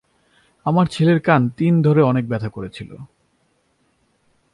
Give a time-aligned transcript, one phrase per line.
[0.65, 2.97] আমার ছেলের কান তিন ধরে অনেক ব্যথা ছিলো।